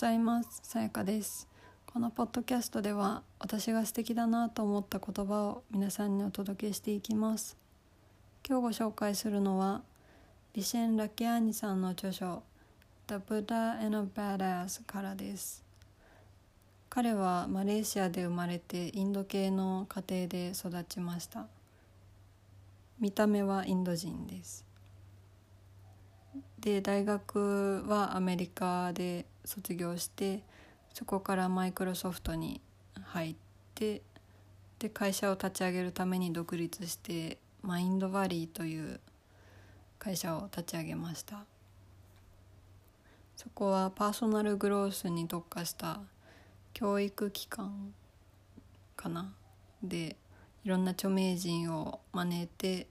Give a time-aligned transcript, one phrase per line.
[0.00, 0.62] ざいます。
[0.62, 1.46] さやかです。
[1.84, 7.58] このポッドキャストでは私が素敵だなと思った言葉を皆さんにお届けしていきます。
[8.48, 9.82] 今日ご紹介するのは
[10.54, 12.42] ビシェン・ラキアーニさんの著書
[13.08, 15.62] The Buddha and a Badass からです。
[16.88, 21.46] 彼はマレーシアで生まれてインド系の家庭で育ちました。
[22.98, 24.64] 見た目はインド人です。
[26.58, 30.42] で大学はアメリカで卒業して
[30.94, 32.60] そこからマイクロソフトに
[33.02, 33.36] 入っ
[33.74, 34.02] て
[34.78, 39.00] で会社を立ち上げるために独立してマインドバリーという
[39.98, 41.44] 会社を立ち上げました。
[43.36, 46.00] そこはパーソナルグロースに特化した
[46.72, 47.92] 教育機関
[48.96, 49.32] かな。
[49.82, 50.16] で
[50.64, 52.86] いろんな著名人を招いて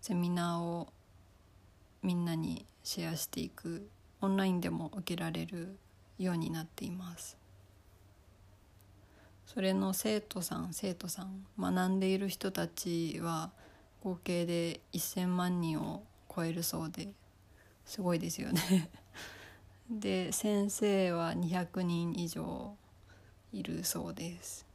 [0.00, 0.92] セミナーを
[2.02, 3.88] みんなにシェアしていく
[4.20, 5.78] オンラインでも受けられる
[6.18, 7.36] ようになっています。
[9.46, 13.50] それの生徒さん生徒さん学んでいる人たちは
[14.02, 17.08] 合計で1,000万人を超えるそうで
[17.84, 18.90] すごいですよね。
[19.90, 22.76] で先生は200人以上
[23.52, 24.66] いるそうです。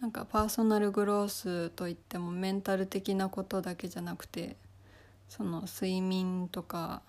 [0.00, 4.56] なんかパーソナルグロースといってもメンタル的なことだけじゃなくて
[5.34, 7.00] その睡眠とか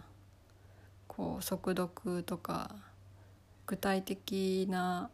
[1.09, 2.73] こう速読とか
[3.67, 5.09] 具体的な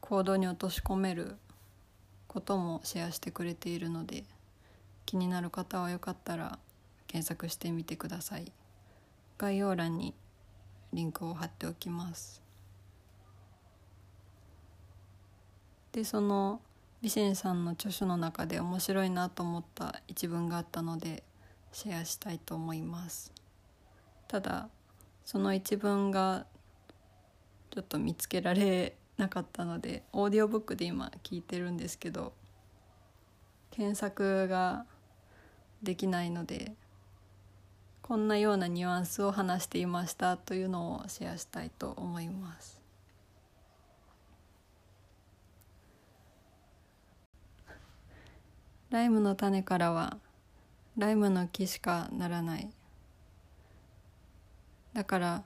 [0.00, 1.34] 行動に落とし込める
[2.28, 4.22] こともシェアしてくれているので
[5.04, 6.60] 気になる方はよかったら
[7.08, 8.52] 検索してみてください。
[9.36, 10.14] 概要欄に
[10.92, 12.40] リンクを貼っておきます。
[15.90, 16.60] でその
[17.02, 21.24] ビシェンさんの著書の中で面白いなと思った一文があったので
[21.72, 23.32] シェアしたいと思います。
[24.28, 24.68] ただ
[25.24, 26.46] その一文が
[27.70, 32.32] ちょっと見つけられなかったのでオーディオブックで今聞いてるんですけど
[33.70, 34.86] 検索が
[35.82, 36.72] できないので
[38.02, 42.80] こんなようなニュアンスを話していましたというのをシェアしたいと思います。
[48.90, 50.18] ライムの種からは
[50.96, 52.70] ライムの木しかならない
[54.92, 55.42] だから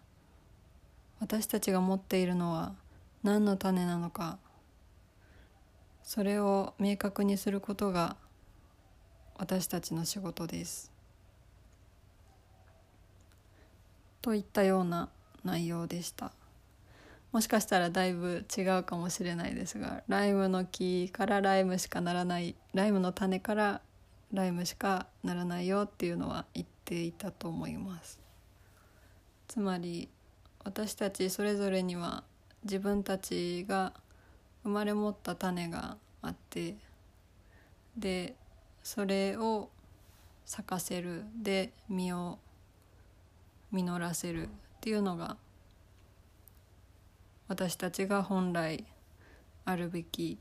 [1.21, 2.75] 私たちが持っているのは
[3.22, 4.38] 何の種なのか
[6.03, 8.16] それを明確にすることが
[9.37, 10.93] 私たちの仕事です
[14.22, 15.09] といったような
[15.44, 16.32] 内容でした。
[17.34, 23.81] もしかしたらだいぶ違うかもしれないですがライムの木からライムしかならないライムの種から
[24.34, 28.19] ライムしかならないよっていうのは言っていたと思います。
[29.47, 30.09] つまり
[30.65, 32.25] 私たちそれぞれには
[32.65, 33.93] 自分たちが
[34.65, 36.75] 生まれ持った種があって
[37.97, 38.34] で
[38.83, 39.71] それを
[40.44, 42.39] 咲かせるで実を
[43.71, 44.50] 実らせるっ
[44.81, 45.37] ていうのが
[47.47, 48.84] 私たちが本来
[49.65, 50.39] あるべき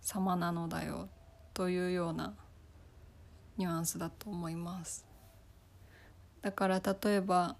[0.00, 1.08] 様なのだよ
[1.52, 2.34] というような
[3.56, 5.06] ニュアンスだと思います。
[6.42, 7.56] だから例えば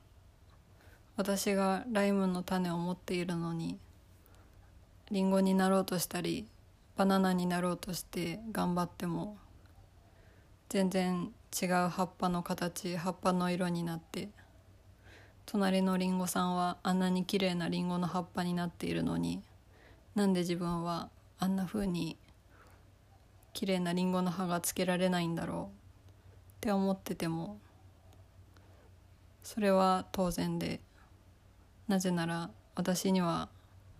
[1.16, 3.78] 私がライムの種を持っているのに
[5.10, 6.46] リンゴになろうとしたり
[6.96, 9.36] バナナになろうとして頑張っても
[10.68, 14.28] 全然違う葉っぱの形葉っぱの色になって
[15.46, 19.42] 隣のりんごさんはあんなに綺麗なりんごの葉っぱになっているのに
[20.14, 21.08] なんで自分は
[21.38, 22.18] あんな風に
[23.52, 25.85] 綺麗なりんごの葉がつけられないんだろう
[26.66, 27.58] って思ってても
[29.44, 30.80] それは当然で
[31.86, 33.48] なぜなら私には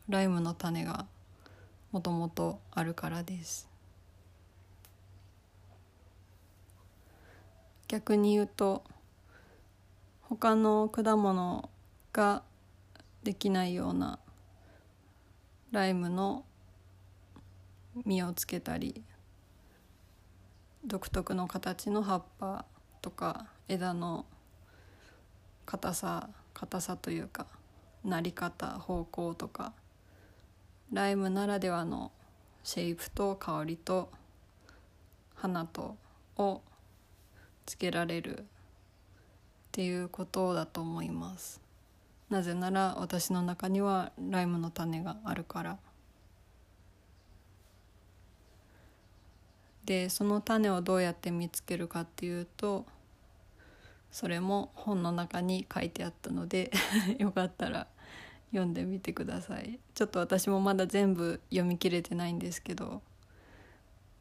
[0.09, 1.07] ライムの種が
[1.93, 3.69] もともとあるからです。
[7.87, 8.83] 逆に言うと
[10.23, 11.71] 他の果物
[12.13, 12.43] が
[13.23, 14.19] できないような
[15.71, 16.45] ライムの
[18.05, 19.05] 実をつけたり
[20.87, 22.65] 独特の形の葉っぱ
[23.03, 24.25] とか枝の
[25.65, 27.49] 硬さ硬さというか
[28.05, 29.73] なり方方向とか
[30.93, 32.13] ライムならではの
[32.63, 34.13] シェイプと香りと
[35.35, 35.97] 花と
[36.37, 36.63] を
[37.67, 38.45] つけられるっ
[39.73, 41.61] ていうことだと思います。
[42.31, 45.79] なぜなら私の中にはライムの種があるから。
[49.87, 52.85] でその種をどうやって見つけるかっていうと
[54.11, 56.73] それも本の中に書いてあったので
[57.19, 57.87] よかったら
[58.51, 59.79] 読んでみてください。
[59.95, 63.03] ちょっと私もまだ全部読み切れてないんですけど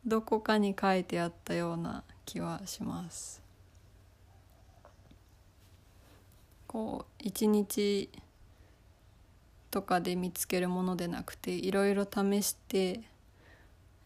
[0.05, 3.41] どこかに書いてあったような気はします。
[6.67, 8.09] こう一日
[9.71, 13.01] とかで見つけるものでなくていろいろ試して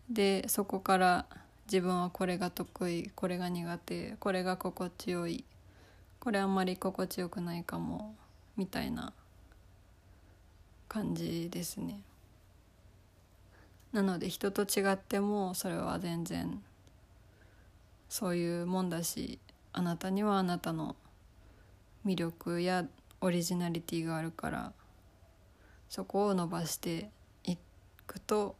[0.09, 1.25] でそこから
[1.71, 5.45] 自分はこれが得意これが苦手これが心地よい
[6.19, 8.15] これあんまり心地よくないかも
[8.57, 9.13] みたいな
[10.87, 12.01] 感じですね。
[13.93, 16.61] なので人と違ってもそれは全然
[18.09, 19.37] そういうもんだし
[19.71, 20.95] あなたにはあなたの
[22.03, 22.85] 魅力や
[23.21, 24.73] オリジナリティがあるから
[25.87, 27.09] そこを伸ばして
[27.43, 27.57] い
[28.07, 28.55] くと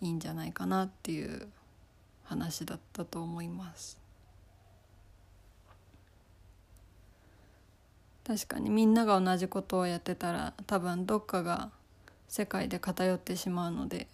[0.00, 1.48] いいんじゃないかなっていう
[2.32, 3.98] 話だったと思います。
[8.24, 11.70] 確かにみんなが同じことをやってたら多分どっかが
[12.28, 14.06] 世界で偏ってしまうので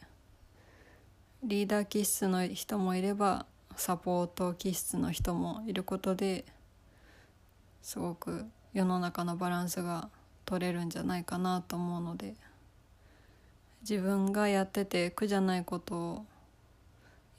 [1.42, 3.44] リーダー気質の人もいれば
[3.76, 6.46] サポート気質の人もいることで
[7.82, 10.08] すごく世の中のバランスが
[10.46, 12.34] 取れるんじゃないかなと思うので
[13.82, 16.26] 自分がやってて苦じゃないことを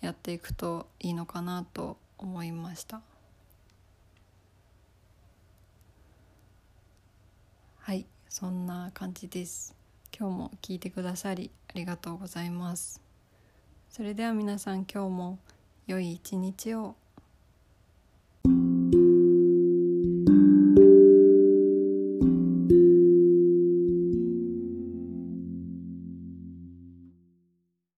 [0.02, 3.02] やっていくといいのかなと思いました。
[7.80, 9.76] はいそんな感じです。
[10.18, 13.02] 今日も聞いてくださりありがとうございます。
[13.90, 15.40] それでは皆さん今日も
[15.88, 16.96] 良い一日を。